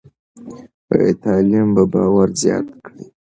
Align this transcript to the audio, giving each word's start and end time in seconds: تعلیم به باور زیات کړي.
تعلیم 1.23 1.67
به 1.75 1.83
باور 1.91 2.29
زیات 2.41 2.67
کړي. 2.85 3.03